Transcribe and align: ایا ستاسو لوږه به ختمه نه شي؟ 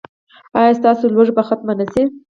ایا 0.59 0.71
ستاسو 0.79 1.03
لوږه 1.13 1.33
به 1.35 1.43
ختمه 1.49 1.73
نه 1.79 1.85
شي؟ 1.91 2.03